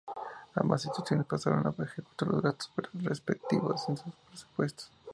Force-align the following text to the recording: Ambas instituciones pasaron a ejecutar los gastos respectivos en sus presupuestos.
Ambas 0.55 0.85
instituciones 0.85 1.27
pasaron 1.27 1.67
a 1.67 1.83
ejecutar 1.83 2.27
los 2.27 2.41
gastos 2.41 2.73
respectivos 2.95 3.87
en 3.87 3.97
sus 3.97 4.15
presupuestos. 4.27 4.91